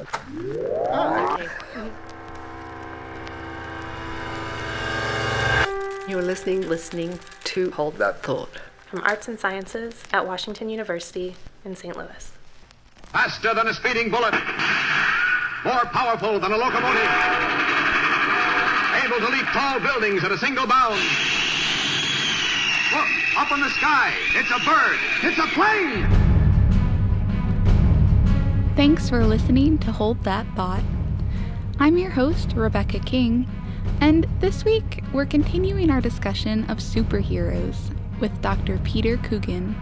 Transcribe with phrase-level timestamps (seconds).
[0.00, 1.50] Oh,
[6.08, 8.50] You're listening, listening to Hold That Thought.
[8.86, 11.34] From Arts and Sciences at Washington University
[11.64, 11.96] in St.
[11.96, 12.32] Louis.
[13.12, 14.34] Faster than a speeding bullet.
[15.64, 17.02] More powerful than a locomotive.
[19.04, 21.00] Able to leap tall buildings at a single bound.
[22.92, 24.14] Look, up in the sky.
[24.34, 24.98] It's a bird.
[25.24, 26.27] It's a plane.
[28.78, 30.84] Thanks for listening to Hold That Thought.
[31.80, 33.50] I'm your host, Rebecca King,
[34.00, 38.78] and this week we're continuing our discussion of superheroes with Dr.
[38.84, 39.72] Peter Coogan,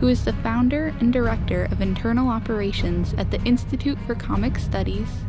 [0.00, 5.20] who is the founder and director of internal operations at the Institute for Comic Studies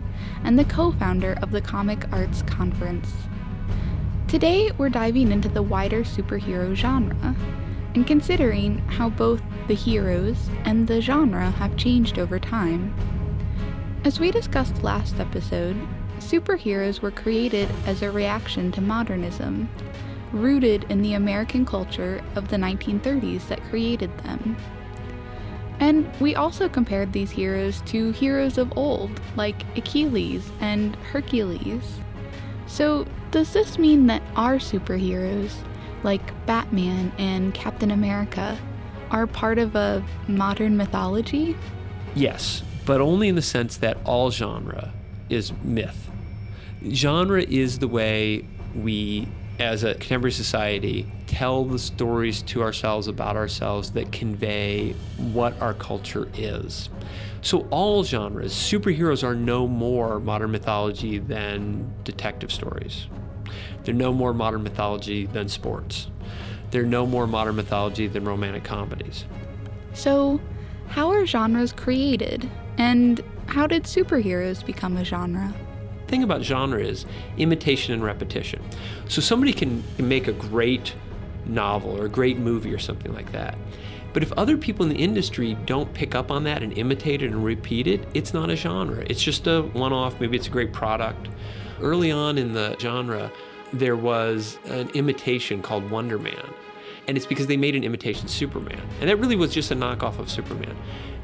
[0.43, 3.13] and the co founder of the Comic Arts Conference.
[4.27, 7.35] Today, we're diving into the wider superhero genre
[7.95, 12.93] and considering how both the heroes and the genre have changed over time.
[14.03, 15.77] As we discussed last episode,
[16.17, 19.69] superheroes were created as a reaction to modernism,
[20.31, 24.57] rooted in the American culture of the 1930s that created them.
[25.79, 31.99] And we also compared these heroes to heroes of old, like Achilles and Hercules.
[32.67, 35.53] So, does this mean that our superheroes,
[36.03, 38.57] like Batman and Captain America,
[39.11, 41.55] are part of a modern mythology?
[42.15, 44.93] Yes, but only in the sense that all genre
[45.29, 46.09] is myth.
[46.91, 49.27] Genre is the way we,
[49.59, 55.73] as a contemporary society, tell the stories to ourselves about ourselves that convey what our
[55.73, 56.89] culture is.
[57.41, 63.07] So, all genres, superheroes are no more modern mythology than detective stories.
[63.83, 66.07] They're no more modern mythology than sports.
[66.71, 69.25] They're no more modern mythology than romantic comedies.
[69.93, 70.41] So,
[70.87, 72.49] how are genres created?
[72.77, 75.53] And how did superheroes become a genre?
[76.05, 77.05] The thing about genre is
[77.37, 78.61] imitation and repetition.
[79.07, 80.95] So somebody can make a great
[81.45, 83.57] novel or a great movie or something like that.
[84.13, 87.31] But if other people in the industry don't pick up on that and imitate it
[87.31, 89.03] and repeat it, it's not a genre.
[89.07, 91.29] It's just a one off, maybe it's a great product.
[91.81, 93.31] Early on in the genre,
[93.73, 96.53] there was an imitation called Wonder Man.
[97.07, 98.81] And it's because they made an imitation Superman.
[99.01, 100.75] And that really was just a knockoff of Superman.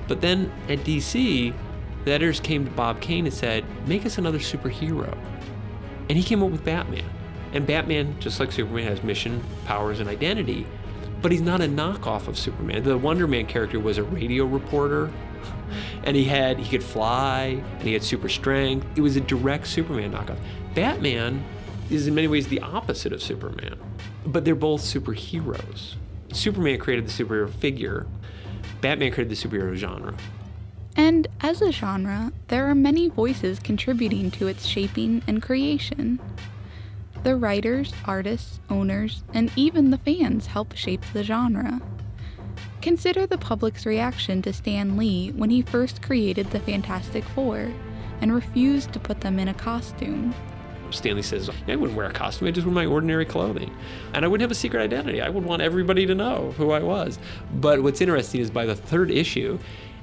[0.08, 1.54] But then at DC,
[2.04, 5.16] the editors came to Bob Kane and said, make us another superhero.
[6.10, 7.06] And he came up with Batman.
[7.54, 10.66] And Batman, just like Superman, has mission, powers, and identity,
[11.22, 12.84] but he's not a knockoff of Superman.
[12.84, 15.12] The Wonder Man character was a radio reporter,
[16.04, 18.86] and he had he could fly, and he had super strength.
[18.96, 20.38] It was a direct Superman knockoff.
[20.76, 21.44] Batman
[21.90, 23.80] is in many ways the opposite of Superman,
[24.26, 25.96] but they're both superheroes.
[26.32, 28.06] Superman created the superhero figure.
[28.82, 30.16] Batman created the superhero genre.
[30.96, 36.20] And as a genre, there are many voices contributing to its shaping and creation.
[37.24, 41.82] The writers, artists, owners, and even the fans help shape the genre.
[42.82, 47.72] Consider the public's reaction to Stan Lee when he first created the Fantastic Four
[48.22, 50.34] and refused to put them in a costume.
[50.92, 53.76] Stan Lee says, I wouldn't wear a costume, I just wear my ordinary clothing.
[54.14, 55.22] And I wouldn't have a secret identity.
[55.22, 57.20] I would want everybody to know who I was.
[57.56, 59.60] But what's interesting is by the third issue,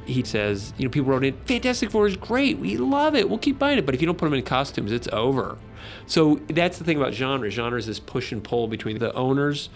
[0.06, 2.58] he says, you know, people wrote in, Fantastic Four is great.
[2.58, 3.28] We love it.
[3.28, 3.86] We'll keep buying it.
[3.86, 5.58] But if you don't put them in costumes, it's over.
[6.06, 7.50] So that's the thing about genre.
[7.50, 9.68] Genre is this push and pull between the owners,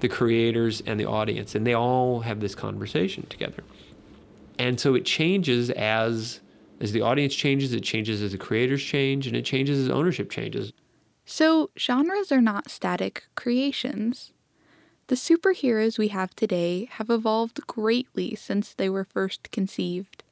[0.00, 1.54] the creators, and the audience.
[1.54, 3.62] And they all have this conversation together.
[4.58, 6.40] And so it changes as
[6.80, 10.30] as the audience changes, it changes as the creators change, and it changes as ownership
[10.30, 10.72] changes.
[11.24, 14.32] So genres are not static creations.
[15.08, 20.24] The superheroes we have today have evolved greatly since they were first conceived.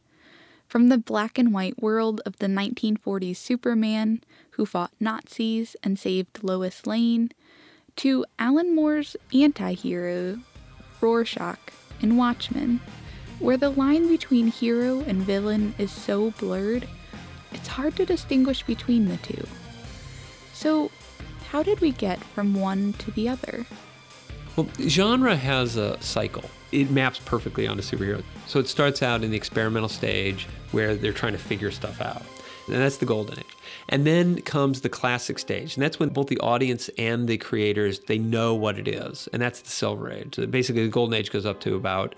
[0.69, 4.23] From the black and white world of the 1940s Superman,
[4.53, 7.31] who fought Nazis and saved Lois Lane,
[7.97, 10.41] to Alan Moore's anti hero,
[11.01, 12.81] Rorschach, in Watchmen,
[13.39, 16.89] where the line between hero and villain is so blurred,
[17.53, 19.47] it's hard to distinguish between the two.
[20.53, 20.91] So,
[21.51, 23.67] how did we get from one to the other?
[24.57, 26.45] Well, genre has a cycle.
[26.73, 28.23] It maps perfectly onto superhero.
[28.47, 32.23] So it starts out in the experimental stage where they're trying to figure stuff out.
[32.67, 33.44] And that's the golden.
[33.89, 35.77] And then comes the classic stage.
[35.77, 39.29] And that's when both the audience and the creators, they know what it is.
[39.33, 40.39] And that's the silver age.
[40.51, 42.15] Basically the golden age goes up to about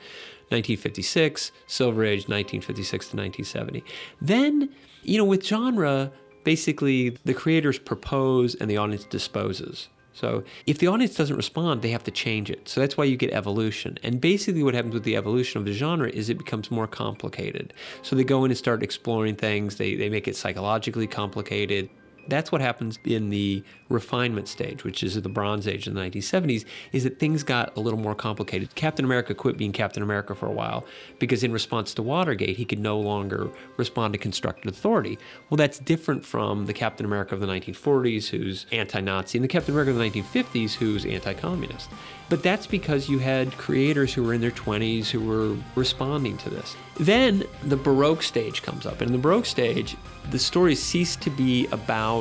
[0.51, 3.85] 1956, silver age 1956 to 1970.
[4.21, 4.69] Then,
[5.03, 6.13] you know, with genre,
[6.45, 9.89] basically the creators propose and the audience disposes.
[10.17, 12.71] So if the audience doesn't respond, they have to change it.
[12.71, 13.99] So that's why you get evolution.
[14.03, 17.75] And basically, what happens with the evolution of the genre is it becomes more complicated.
[18.01, 21.91] So they go in and start exploring things, they, they make it psychologically complicated.
[22.29, 26.65] That's what happens in the refinement stage, which is the Bronze Age in the 1970s,
[26.93, 28.75] is that things got a little more complicated.
[28.75, 30.85] Captain America quit being Captain America for a while
[31.19, 35.19] because in response to Watergate, he could no longer respond to constructed authority.
[35.51, 39.73] Well, that's different from the Captain America of the 1940s, who's anti-Nazi, and the Captain
[39.73, 41.91] America of the 1950s, who's anti-communist.
[42.29, 46.51] But that's because you had creators who were in their 20s who were responding to
[46.51, 46.75] this.
[46.99, 49.01] Then the Baroque stage comes up.
[49.01, 49.97] And in the Baroque stage,
[50.31, 52.16] the stories cease to be about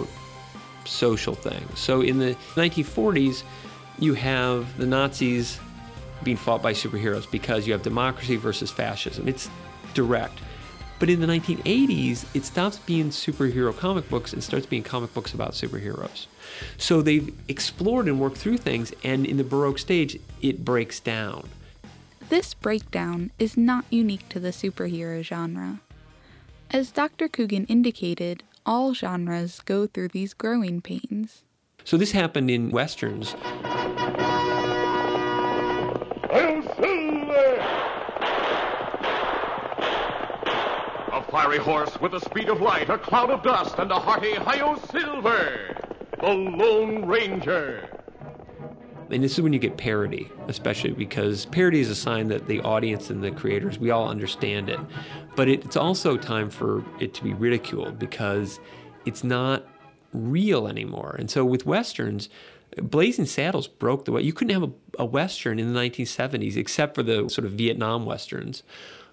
[0.88, 1.80] social things.
[1.80, 3.44] So in the 1940s,
[4.00, 5.60] you have the Nazis
[6.24, 9.28] being fought by superheroes because you have democracy versus fascism.
[9.28, 9.50] It's
[9.94, 10.40] direct.
[10.98, 15.34] But in the 1980s, it stops being superhero comic books and starts being comic books
[15.34, 16.28] about superheroes.
[16.78, 21.50] So they've explored and worked through things, and in the Baroque stage, it breaks down.
[22.30, 25.80] This breakdown is not unique to the superhero genre.
[26.72, 27.28] As Dr.
[27.28, 31.44] Coogan indicated, all genres go through these growing pains.
[31.84, 33.36] So this happened in westerns.
[41.12, 44.34] A fiery horse with the speed of light, a cloud of dust, and a hearty
[44.34, 45.78] Hi-Yo Silver,
[46.20, 47.95] the Lone Ranger.
[49.12, 52.62] And this is when you get parody, especially because parody is a sign that the
[52.62, 54.80] audience and the creators, we all understand it.
[55.36, 58.60] But it, it's also time for it to be ridiculed because
[59.06, 59.66] it's not
[60.14, 61.16] real anymore.
[61.20, 62.30] And so with Westerns,
[62.78, 64.22] Blazing Saddles broke the way.
[64.22, 68.06] You couldn't have a, a Western in the 1970s except for the sort of Vietnam
[68.06, 68.64] Westerns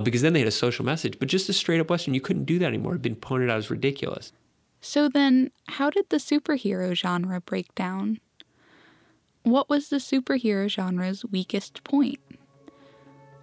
[0.02, 1.18] because then they had a social message.
[1.18, 2.92] But just a straight up Western, you couldn't do that anymore.
[2.92, 4.32] It had been pointed out as ridiculous.
[4.80, 8.18] So then, how did the superhero genre break down?
[9.44, 12.20] What was the superhero genre's weakest point?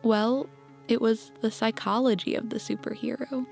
[0.01, 0.47] Well,
[0.87, 3.45] it was the psychology of the superhero.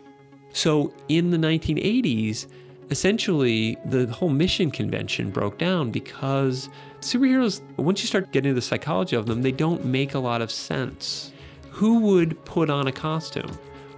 [0.54, 2.48] So in the 1980s,
[2.90, 6.70] essentially the whole mission convention broke down because
[7.02, 10.42] superheroes, once you start getting into the psychology of them, they don't make a lot
[10.42, 11.34] of sense.
[11.72, 13.52] Who would put on a costume?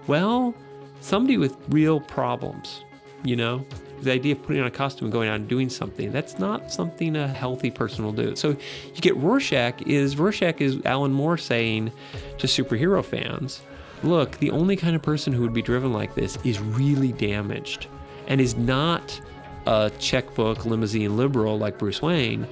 [0.08, 0.56] Well,
[1.02, 2.84] somebody with real problems,
[3.24, 3.66] you know?
[4.02, 6.72] The idea of putting on a costume and going out and doing something, that's not
[6.72, 8.34] something a healthy person will do.
[8.36, 11.92] So you get Rorschach is Rorschach is Alan Moore saying
[12.38, 13.62] to superhero fans,
[14.04, 17.88] look, the only kind of person who would be driven like this is really damaged
[18.28, 19.20] and is not
[19.66, 22.48] a checkbook limousine liberal like Bruce Wayne,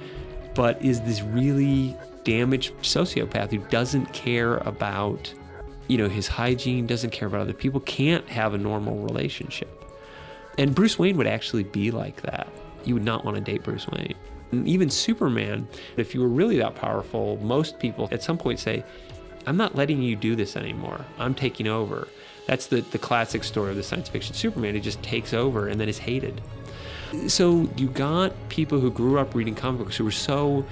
[0.54, 5.32] but is this really damaged sociopath who doesn't care about
[5.88, 9.84] you know his hygiene, doesn't care about other people, can't have a normal relationship.
[10.58, 12.48] And Bruce Wayne would actually be like that.
[12.84, 14.14] You would not want to date Bruce Wayne.
[14.50, 18.84] And even Superman, if you were really that powerful, most people at some point say,
[19.46, 21.04] I'm not letting you do this anymore.
[21.18, 22.08] I'm taking over.
[22.46, 24.74] That's the, the classic story of the science fiction Superman.
[24.74, 26.40] He just takes over and then is hated.
[27.26, 30.66] So you got people who grew up reading comic books who were so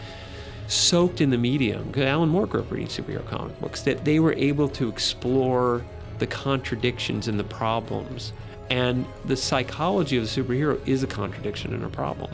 [0.69, 4.33] soaked in the medium, Alan Moore grew up reading superhero comic books, that they were
[4.35, 5.85] able to explore
[6.19, 8.33] the contradictions and the problems.
[8.71, 12.31] And the psychology of the superhero is a contradiction and a problem.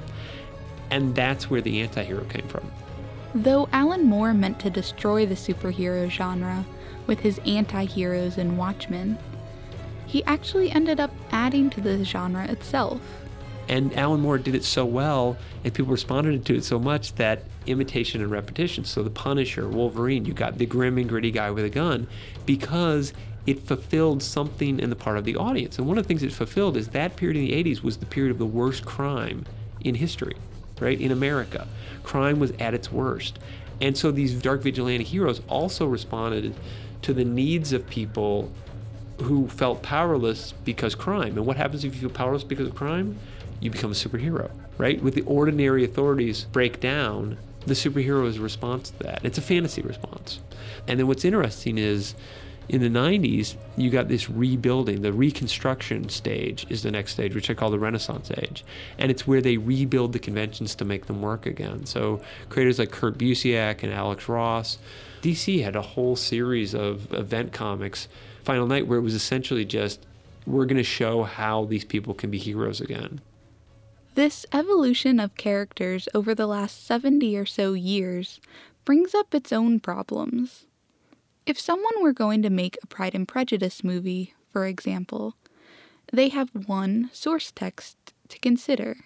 [0.91, 2.71] And that's where the anti hero came from.
[3.35, 6.65] Though Alan Moore meant to destroy the superhero genre
[7.07, 9.19] with his anti heroes in Watchmen,
[10.07, 13.01] he actually ended up adding to the genre itself.
[13.69, 17.45] And Alan Moore did it so well, and people responded to it so much that
[17.67, 18.85] imitation and repetition.
[18.85, 22.07] So the Punisher, Wolverine, you got the grim and gritty guy with a gun
[22.45, 23.15] because
[23.47, 25.79] it fulfilled something in the part of the audience.
[25.79, 28.07] And one of the things it fulfilled is that period in the 80s was the
[28.07, 29.45] period of the worst crime
[29.81, 30.37] in history,
[30.81, 31.01] right?
[31.01, 31.67] In America.
[32.05, 33.39] Crime was at its worst.
[33.81, 36.55] And so these dark vigilante heroes also responded
[37.03, 38.51] to the needs of people
[39.21, 41.37] who felt powerless because crime.
[41.37, 43.19] And what happens if you feel powerless because of crime?
[43.61, 45.03] You become a superhero, right?
[45.03, 49.25] With the ordinary authorities break down, the superhero is a response to that.
[49.25, 50.41] It's a fantasy response.
[50.89, 52.15] And then what's interesting is
[52.73, 55.03] in the 90s, you got this rebuilding.
[55.03, 58.65] The reconstruction stage is the next stage, which I call the Renaissance age.
[58.99, 61.85] And it's where they rebuild the conventions to make them work again.
[61.85, 64.79] So creators like Kurt Busiek and Alex Ross.
[65.21, 68.09] DC had a whole series of event comics,
[68.43, 70.07] Final Night, where it was essentially just
[70.47, 73.21] we're going to show how these people can be heroes again.
[74.15, 78.41] This evolution of characters over the last 70 or so years
[78.87, 80.65] brings up its own problems.
[81.47, 85.37] If someone were going to make a Pride and Prejudice movie, for example,
[86.13, 87.97] they have one source text
[88.29, 88.97] to consider.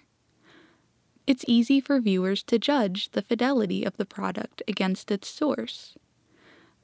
[1.27, 5.95] it's easy for viewers to judge the fidelity of the product against its source.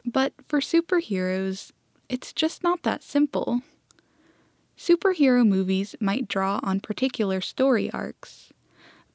[0.05, 1.71] But for superheroes,
[2.09, 3.61] it's just not that simple.
[4.77, 8.51] Superhero movies might draw on particular story arcs,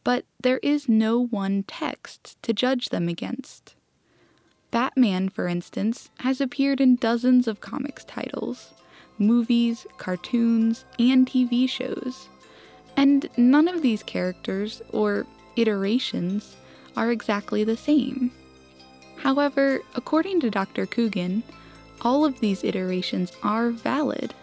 [0.02, 3.74] but there is no one text to judge them against.
[4.70, 8.74] Batman, for instance, has appeared in dozens of comics titles,
[9.18, 12.28] movies, cartoons, and TV shows,
[12.96, 16.56] and none of these characters, or iterations,
[16.96, 18.30] are exactly the same.
[19.16, 20.86] However, according to Dr.
[20.86, 21.42] Coogan,
[22.02, 24.34] all of these iterations are valid.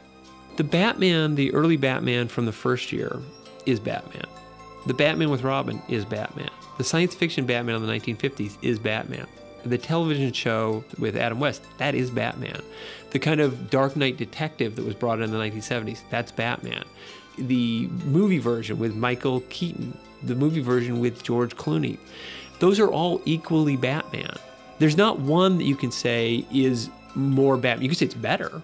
[0.58, 3.20] The Batman, the early Batman from the first year,
[3.66, 4.26] is Batman.
[4.88, 6.50] The Batman with Robin is Batman.
[6.78, 9.28] The science fiction Batman of the 1950s is Batman.
[9.66, 12.62] The television show with Adam West, that is Batman.
[13.12, 16.84] The kind of Dark Knight detective that was brought in the 1970s, that's Batman.
[17.38, 21.98] The movie version with Michael Keaton, the movie version with George Clooney,
[22.60, 24.36] those are all equally Batman.
[24.78, 27.84] There's not one that you can say is more Batman.
[27.84, 28.62] You can say it's better.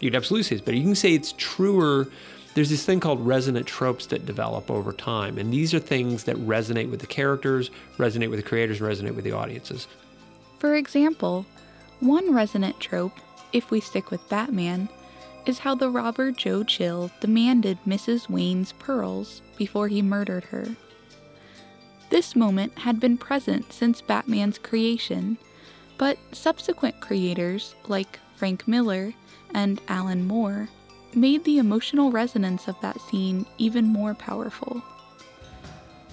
[0.00, 0.76] You could absolutely say it's better.
[0.76, 2.08] You can say it's truer.
[2.54, 5.38] There's this thing called resonant tropes that develop over time.
[5.38, 9.14] And these are things that resonate with the characters, resonate with the creators, and resonate
[9.14, 9.86] with the audiences.
[10.60, 11.46] For example,
[12.00, 13.18] one resonant trope,
[13.50, 14.90] if we stick with Batman,
[15.46, 18.28] is how the robber Joe Chill demanded Mrs.
[18.28, 20.66] Wayne's pearls before he murdered her.
[22.10, 25.38] This moment had been present since Batman's creation,
[25.96, 29.14] but subsequent creators, like Frank Miller
[29.54, 30.68] and Alan Moore,
[31.14, 34.82] made the emotional resonance of that scene even more powerful.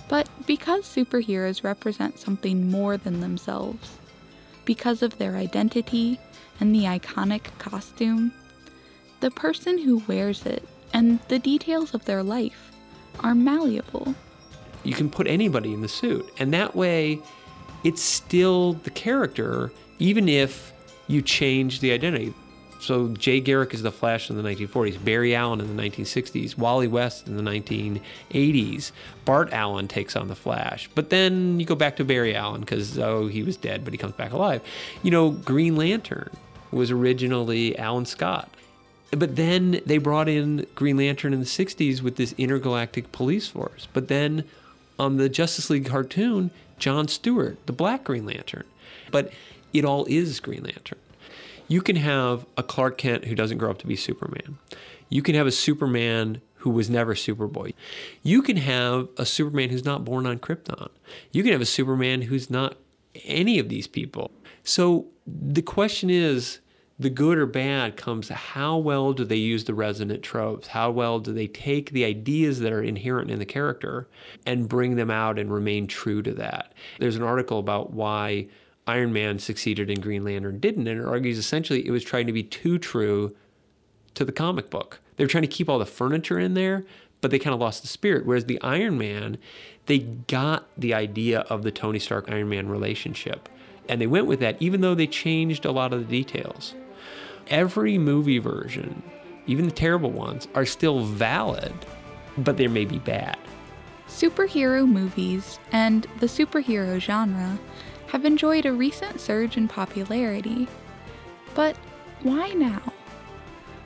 [0.07, 3.97] But because superheroes represent something more than themselves,
[4.67, 6.19] because of their identity
[6.59, 8.31] and the iconic costume,
[9.21, 12.71] the person who wears it and the details of their life
[13.21, 14.13] are malleable.
[14.83, 17.19] You can put anybody in the suit, and that way
[17.83, 20.73] it's still the character, even if
[21.07, 22.33] you change the identity.
[22.79, 26.87] So Jay Garrick is the Flash in the 1940s, Barry Allen in the 1960s, Wally
[26.87, 28.91] West in the 1980s,
[29.25, 30.89] Bart Allen takes on the Flash.
[30.93, 33.97] But then you go back to Barry Allen because, oh, he was dead, but he
[33.97, 34.61] comes back alive.
[35.03, 36.29] You know, Green Lantern
[36.71, 38.49] was originally Alan Scott.
[39.11, 43.87] But then they brought in Green Lantern in the 60s with this intergalactic police force.
[43.93, 44.43] But then
[44.99, 48.65] on the Justice League cartoon, John Stewart, the Black Green Lantern.
[49.09, 49.31] But
[49.73, 50.99] it all is Green Lantern.
[51.67, 54.57] You can have a Clark Kent who doesn't grow up to be Superman.
[55.09, 57.73] You can have a Superman who was never Superboy.
[58.23, 60.89] You can have a Superman who's not born on Krypton.
[61.31, 62.77] You can have a Superman who's not
[63.23, 64.31] any of these people.
[64.63, 66.59] So the question is
[66.99, 70.67] the good or bad comes how well do they use the resonant tropes?
[70.67, 74.07] How well do they take the ideas that are inherent in the character
[74.45, 76.73] and bring them out and remain true to that?
[76.99, 78.47] There's an article about why
[78.87, 82.33] Iron Man succeeded and Green Lantern didn't, and it argues essentially it was trying to
[82.33, 83.35] be too true
[84.13, 84.99] to the comic book.
[85.17, 86.85] They were trying to keep all the furniture in there,
[87.21, 88.25] but they kind of lost the spirit.
[88.25, 89.37] Whereas the Iron Man,
[89.87, 93.49] they got the idea of the Tony Stark Iron Man relationship.
[93.89, 96.73] And they went with that, even though they changed a lot of the details.
[97.47, 99.01] Every movie version,
[99.47, 101.73] even the terrible ones, are still valid,
[102.37, 103.37] but they may be bad.
[104.07, 107.57] Superhero movies and the superhero genre
[108.07, 110.67] have enjoyed a recent surge in popularity.
[111.53, 111.75] But
[112.23, 112.81] why now?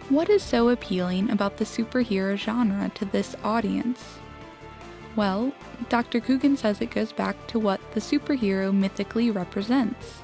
[0.09, 4.19] What is so appealing about the superhero genre to this audience?
[5.15, 5.53] Well,
[5.89, 6.19] Dr.
[6.19, 10.19] Coogan says it goes back to what the superhero mythically represents.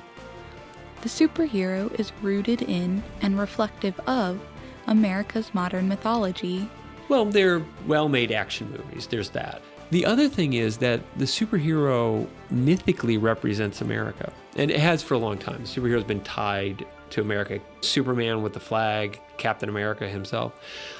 [1.02, 4.40] The superhero is rooted in and reflective of
[4.88, 6.70] America's modern mythology.
[7.10, 9.62] Well, they're well made action movies, there's that.
[9.90, 15.18] The other thing is that the superhero mythically represents America, and it has for a
[15.18, 15.64] long time.
[15.64, 17.60] The superhero's been tied to America.
[17.80, 20.54] Superman with the flag, Captain America himself.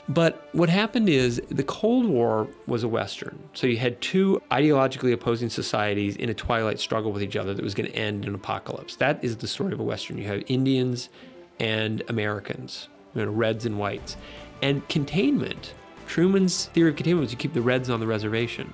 [0.08, 3.38] But what happened is the Cold War was a Western.
[3.54, 7.64] So you had two ideologically opposing societies in a twilight struggle with each other that
[7.64, 8.96] was going to end in an apocalypse.
[8.96, 10.18] That is the story of a Western.
[10.18, 11.10] You have Indians
[11.60, 14.16] and Americans, you know, reds and whites.
[14.62, 15.74] And containment
[16.08, 18.74] Truman's theory of containment was you keep the Reds on the reservation.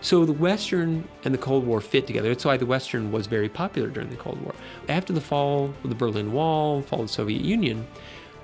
[0.00, 2.28] So the Western and the Cold War fit together.
[2.28, 4.54] That's why the Western was very popular during the Cold War.
[4.88, 7.86] After the fall of the Berlin Wall, fall of the Soviet Union,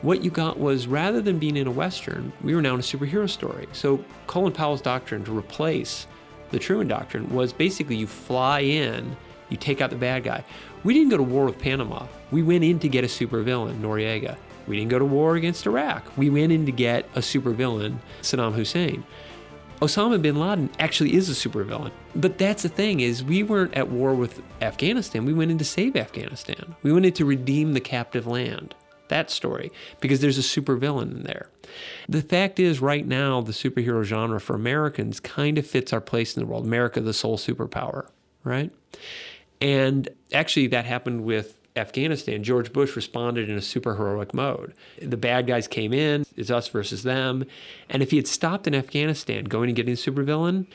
[0.02, 2.82] what you got was rather than being in a Western, we were now in a
[2.82, 3.68] superhero story.
[3.72, 6.06] So Colin Powell's doctrine to replace
[6.50, 9.16] the Truman Doctrine was basically you fly in,
[9.50, 10.44] you take out the bad guy.
[10.82, 12.06] We didn't go to war with Panama.
[12.30, 14.36] We went in to get a supervillain, Noriega.
[14.70, 16.16] We didn't go to war against Iraq.
[16.16, 19.04] We went in to get a supervillain, Saddam Hussein.
[19.80, 21.90] Osama bin Laden actually is a supervillain.
[22.14, 25.24] But that's the thing is we weren't at war with Afghanistan.
[25.24, 26.76] We went in to save Afghanistan.
[26.84, 28.76] We went in to redeem the captive land.
[29.08, 31.48] That story because there's a supervillain in there.
[32.08, 36.36] The fact is right now the superhero genre for Americans kind of fits our place
[36.36, 36.64] in the world.
[36.64, 38.06] America the sole superpower,
[38.44, 38.70] right?
[39.60, 44.75] And actually that happened with Afghanistan, George Bush responded in a superheroic mode.
[45.00, 47.44] The bad guys came in, it's us versus them.
[47.88, 50.66] And if he had stopped in Afghanistan going and getting a supervillain,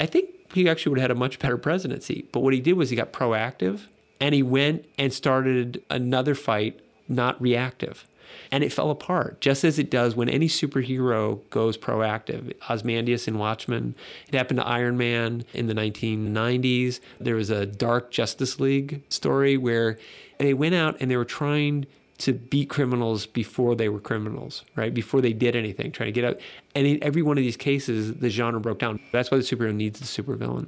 [0.00, 2.26] I think he actually would have had a much better presidency.
[2.32, 3.86] But what he did was he got proactive
[4.20, 8.06] and he went and started another fight, not reactive.
[8.52, 12.52] And it fell apart, just as it does when any superhero goes proactive.
[12.68, 13.94] Ozymandias in Watchmen.
[14.28, 17.00] It happened to Iron Man in the 1990s.
[17.20, 19.98] There was a Dark Justice League story where
[20.38, 21.86] they went out and they were trying
[22.18, 24.92] to beat criminals before they were criminals, right?
[24.92, 26.40] Before they did anything, trying to get out.
[26.74, 28.98] And in every one of these cases, the genre broke down.
[29.12, 30.66] That's why the superhero needs the supervillain.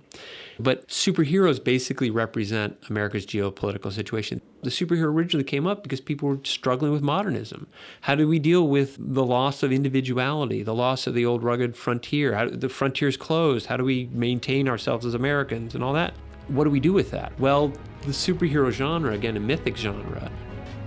[0.61, 4.41] But superheroes basically represent America's geopolitical situation.
[4.63, 7.67] The superhero originally came up because people were struggling with modernism.
[8.03, 11.77] How do we deal with the loss of individuality, the loss of the old rugged
[11.77, 12.35] frontier?
[12.35, 13.67] How, the frontier's closed.
[13.67, 16.15] How do we maintain ourselves as Americans and all that?
[16.51, 17.39] What do we do with that?
[17.39, 17.69] Well,
[18.03, 20.31] the superhero genre, again, a mythic genre,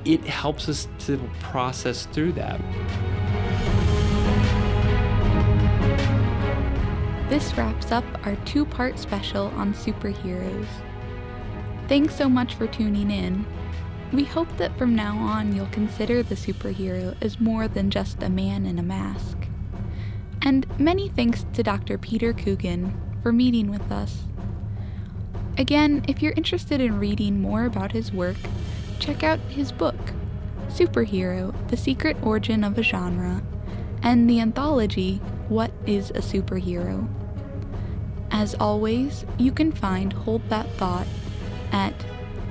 [0.03, 2.59] it helps us to process through that.
[7.29, 10.67] This wraps up our two part special on superheroes.
[11.87, 13.45] Thanks so much for tuning in.
[14.11, 18.29] We hope that from now on you'll consider the superhero as more than just a
[18.29, 19.37] man in a mask.
[20.41, 21.97] And many thanks to Dr.
[21.97, 22.93] Peter Coogan
[23.23, 24.25] for meeting with us.
[25.57, 28.37] Again, if you're interested in reading more about his work,
[28.99, 29.95] check out his book,
[30.67, 33.43] Superhero The Secret Origin of a Genre,
[34.01, 37.07] and the anthology, What is a Superhero?
[38.31, 41.05] As always, you can find Hold That Thought
[41.71, 41.93] at